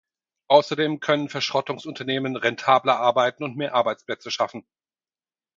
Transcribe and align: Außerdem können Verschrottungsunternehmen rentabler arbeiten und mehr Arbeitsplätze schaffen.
Außerdem 0.47 0.99
können 0.99 1.29
Verschrottungsunternehmen 1.29 2.35
rentabler 2.35 2.99
arbeiten 2.99 3.43
und 3.43 3.55
mehr 3.55 3.75
Arbeitsplätze 3.75 4.31
schaffen. 4.31 4.65